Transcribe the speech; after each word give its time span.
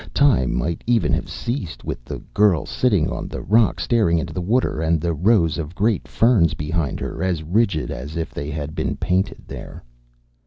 Time 0.15 0.55
might 0.57 0.83
even 0.87 1.13
have 1.13 1.29
ceased, 1.29 1.83
with 1.83 2.03
the 2.03 2.17
girl 2.33 2.65
sitting 2.65 3.07
on 3.11 3.27
the 3.27 3.39
rock 3.43 3.79
staring 3.79 4.17
into 4.17 4.33
the 4.33 4.41
water, 4.41 4.81
and 4.81 4.99
the 4.99 5.13
rows 5.13 5.59
of 5.59 5.75
great 5.75 6.07
ferns 6.07 6.55
behind 6.55 6.99
her, 6.99 7.21
as 7.21 7.43
rigid 7.43 7.91
as 7.91 8.17
if 8.17 8.31
they 8.33 8.49
had 8.49 8.73
been 8.73 8.97
painted 8.97 9.43
there. 9.45 9.83